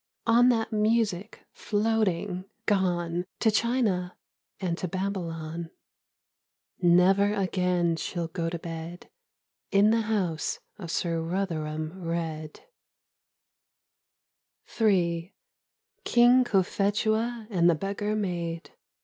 On 0.25 0.49
that 0.49 0.71
music 0.71 1.45
floating, 1.51 2.45
gone 2.65 3.23
To 3.39 3.51
China 3.51 4.17
and 4.59 4.75
to 4.79 4.87
Babylon; 4.87 5.69
Never 6.81 7.35
again 7.35 7.95
she'll 7.97 8.27
go 8.27 8.49
to 8.49 8.57
bed 8.57 9.11
In 9.71 9.91
the 9.91 10.01
house 10.01 10.59
of 10.79 10.89
Sir 10.89 11.21
Rotherham 11.21 11.91
Redde! 12.01 12.09
lOI 12.61 13.53
EDITH 13.53 13.63
SITWELL. 14.65 14.87
T 14.89 14.91
III 14.95 15.33
KING 16.03 16.43
COPHETUA 16.45 17.45
AND 17.51 17.69
THE 17.69 17.75
BEGGAR 17.75 18.15
MAID. 18.15 18.71